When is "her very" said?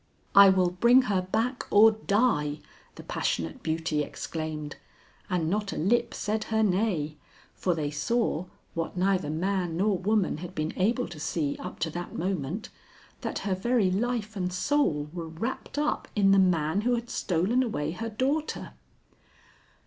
13.45-13.91